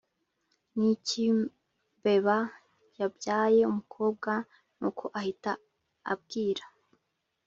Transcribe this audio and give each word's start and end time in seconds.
nkicyimbeba 0.75 2.37
yabyaye 2.99 3.59
umukobwa 3.71 4.31
nuko 4.77 5.05
ahita 5.19 5.51
abwira 6.11 6.63